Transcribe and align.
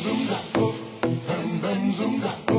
dũng 0.00 0.26
cảm 0.30 0.62
hầm 1.28 1.58
hầm 1.62 1.92
dũng 1.92 2.20
cảm 2.22 2.49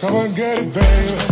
Come 0.00 0.14
and 0.14 0.34
get 0.34 0.58
it, 0.58 0.72
baby. 0.72 1.29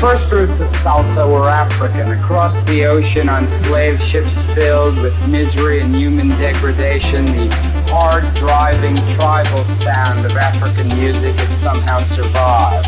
First 0.00 0.32
roots 0.32 0.60
of 0.60 0.68
salsa 0.80 1.30
were 1.30 1.48
African, 1.48 2.10
across 2.10 2.52
the 2.66 2.86
ocean 2.86 3.28
on 3.28 3.46
slave 3.64 4.00
ships 4.00 4.42
filled 4.54 4.96
with 4.96 5.14
misery 5.28 5.80
and 5.80 5.94
human 5.94 6.28
degradation, 6.40 7.24
the 7.26 7.69
hard 7.90 8.22
driving 8.38 8.94
tribal 9.18 9.64
sound 9.82 10.24
of 10.24 10.36
African 10.36 10.86
music 10.96 11.34
had 11.34 11.50
somehow 11.58 11.98
survived. 12.14 12.86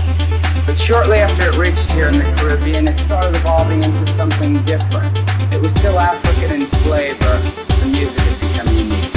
But 0.64 0.80
shortly 0.80 1.18
after 1.18 1.50
it 1.50 1.56
reached 1.58 1.90
here 1.90 2.06
in 2.06 2.14
the 2.14 2.28
Caribbean, 2.38 2.86
it 2.86 2.98
started 3.00 3.34
evolving 3.34 3.82
into 3.82 4.06
something 4.14 4.62
different. 4.62 5.10
It 5.52 5.58
was 5.58 5.74
still 5.74 5.98
African 5.98 6.62
in 6.62 6.66
flavor, 6.86 7.34
the 7.82 7.90
music 7.90 8.22
had 8.22 8.38
become 8.40 8.70
unique. 8.78 9.10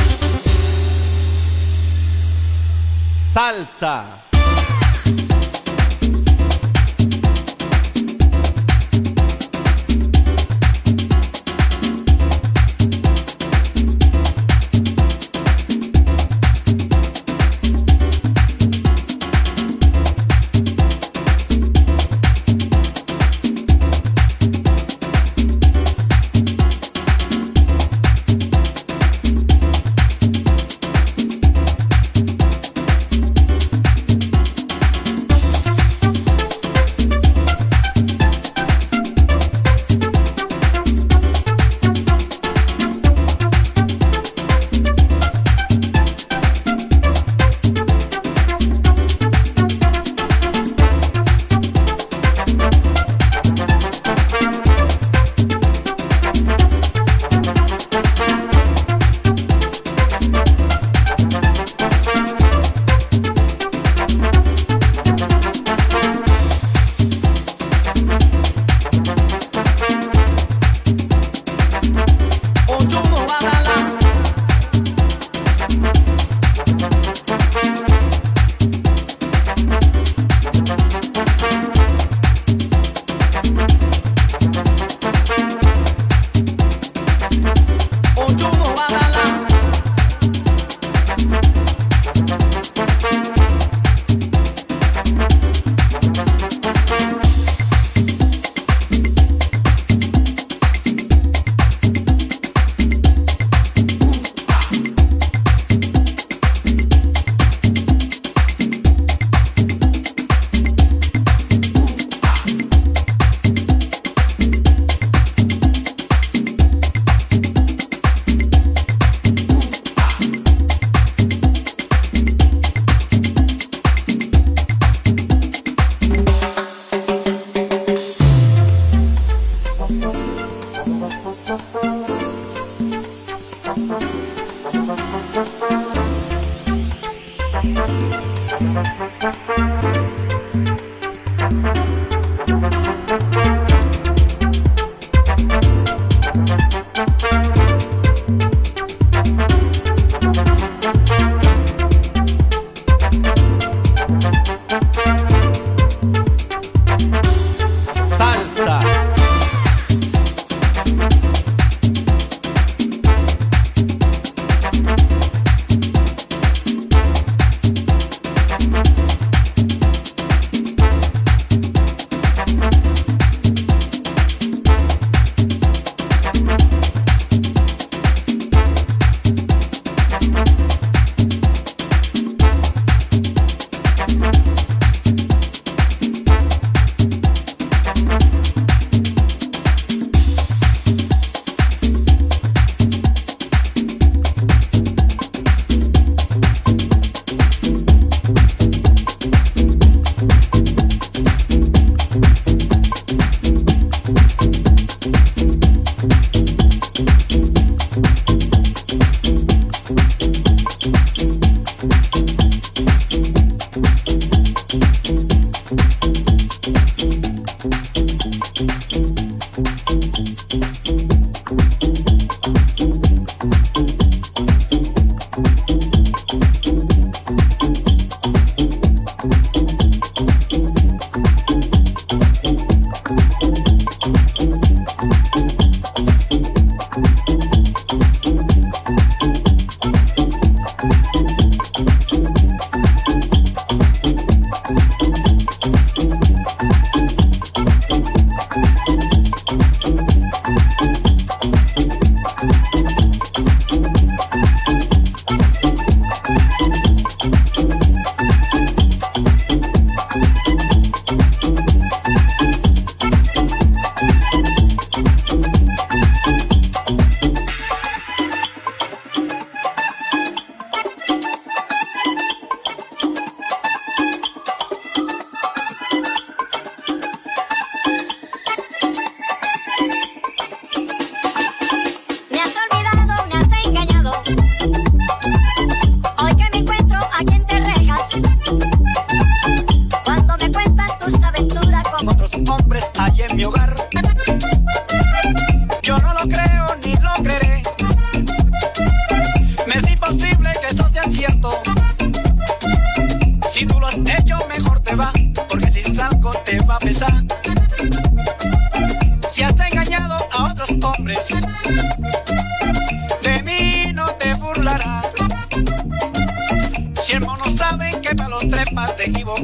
Salsa. 3.33 4.34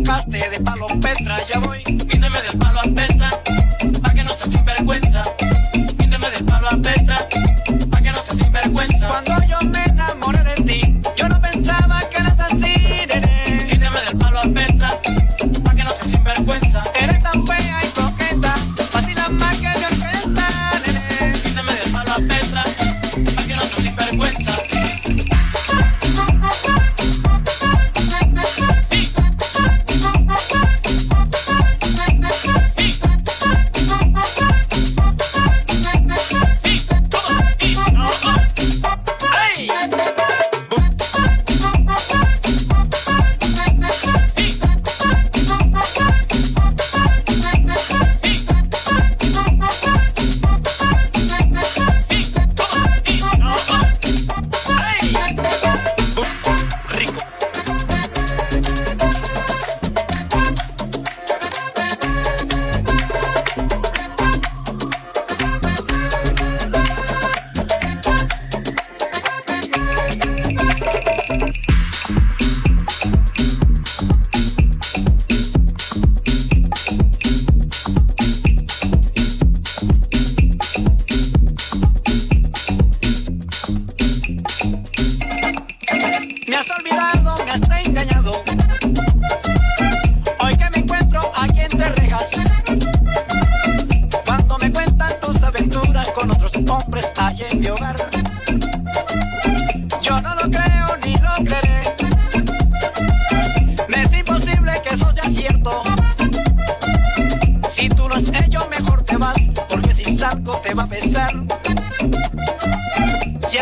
empate 0.02 0.50
de 0.50 0.60
Palompetra, 0.62 1.38
ya 1.48 1.60
voy. 1.60 1.81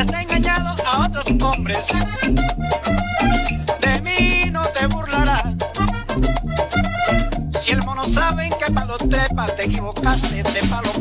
que 0.05 0.15
has 0.15 0.21
engañado 0.21 0.75
a 0.85 1.07
otros 1.07 1.25
hombres. 1.43 1.87
De 3.81 4.01
mí 4.01 4.49
no 4.51 4.61
te 4.61 4.87
burlarás. 4.87 5.55
Si 7.61 7.71
el 7.71 7.83
mono 7.83 8.03
sabe 8.03 8.49
que 8.49 8.71
palo 8.71 8.97
trepa, 8.97 9.45
te 9.45 9.65
equivocaste 9.65 10.43
de 10.43 10.61
palo 10.69 10.98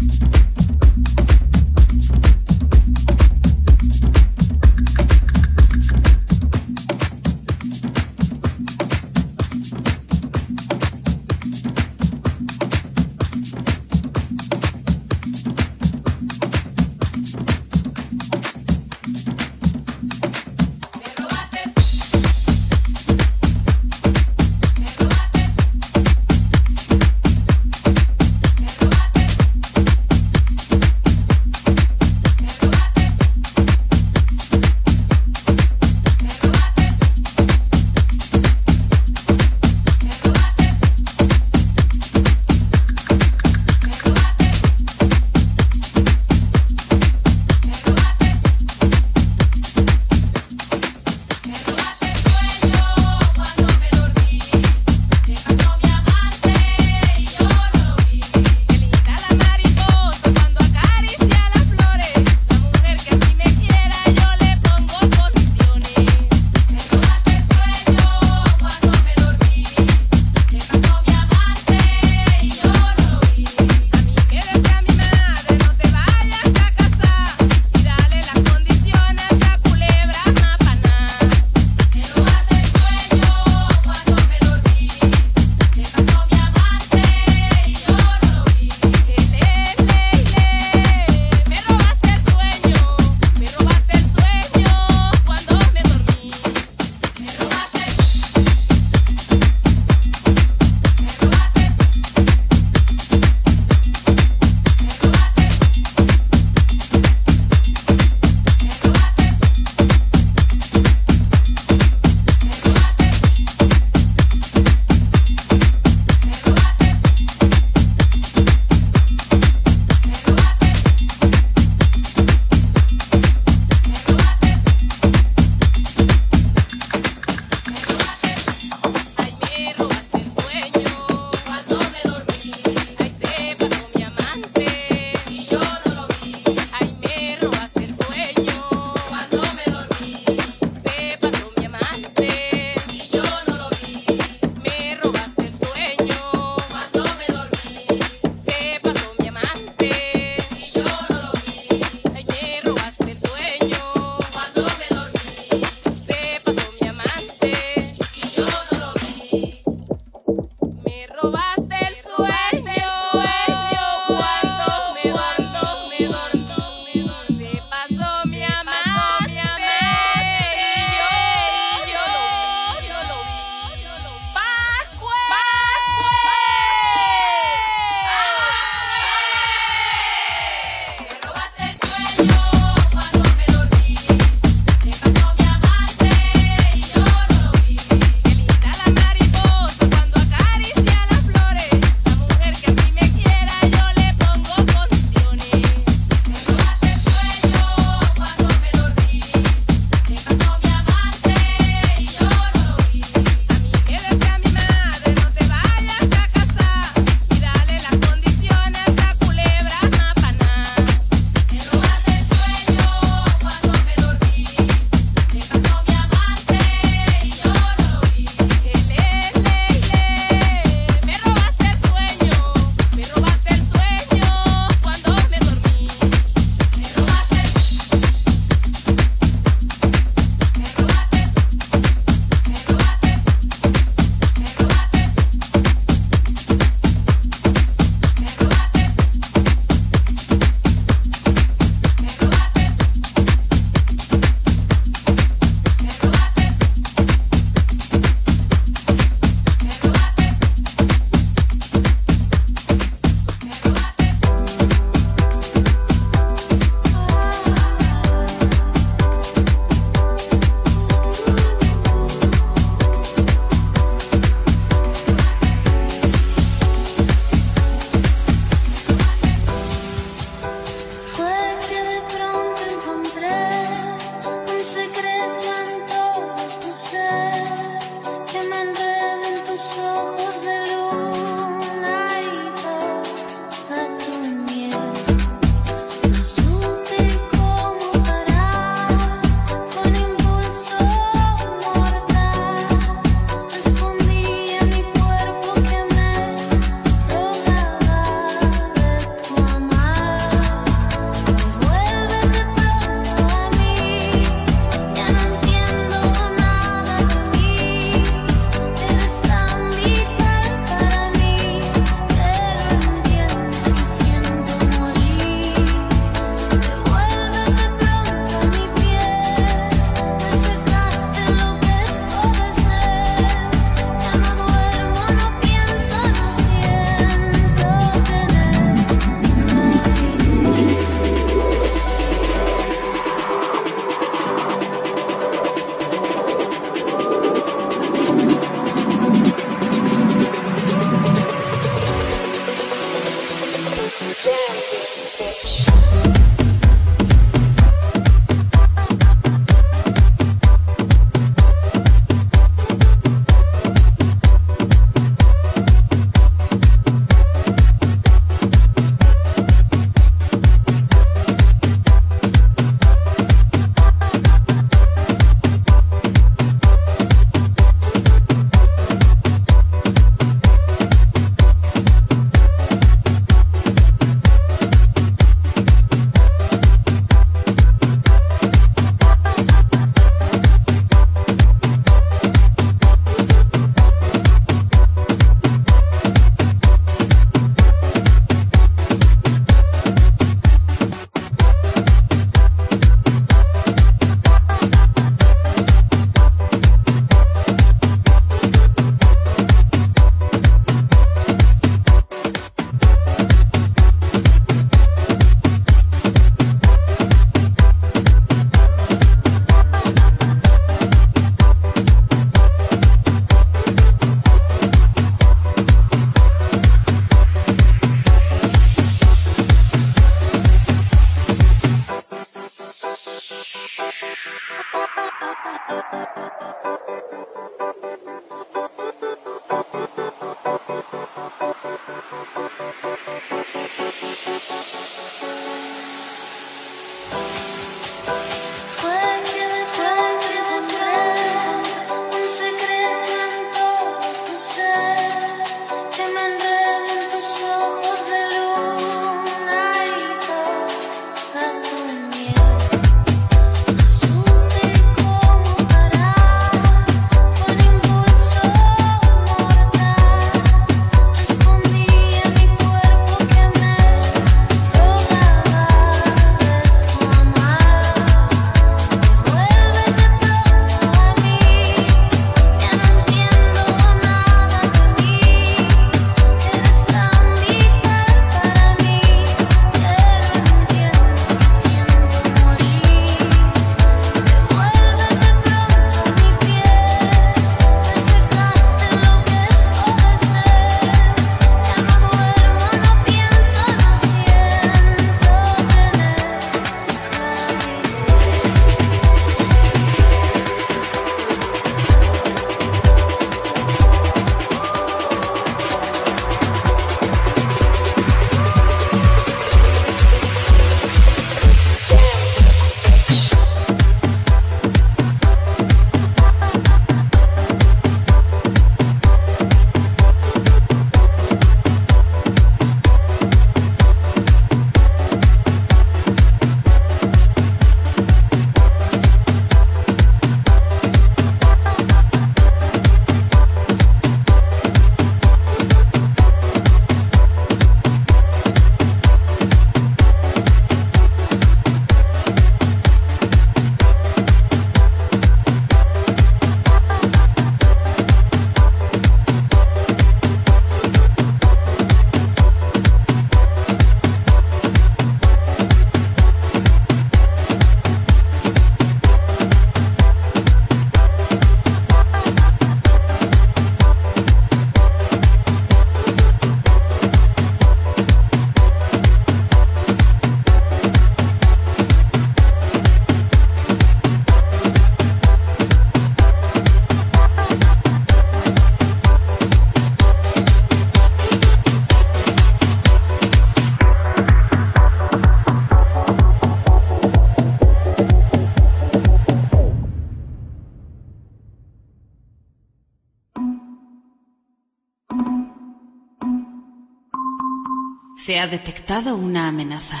Se 598.26 598.40
ha 598.40 598.48
detectado 598.48 599.14
una 599.14 599.46
amenaza. 599.46 600.00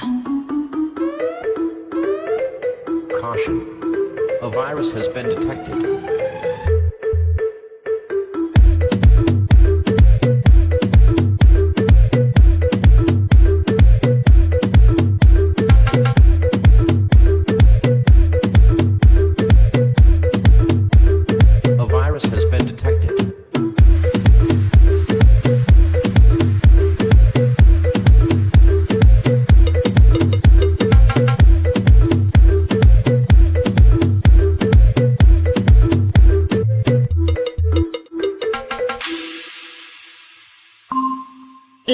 Caution. 3.20 3.64
A 4.42 4.48
virus 4.48 4.92
has 4.94 5.08
been 5.10 5.28
detected. 5.28 6.25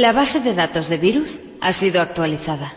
La 0.02 0.10
base 0.10 0.40
de 0.40 0.52
datos 0.52 0.88
de 0.88 0.98
virus 0.98 1.40
ha 1.60 1.70
sido 1.70 2.00
actualizada. 2.00 2.74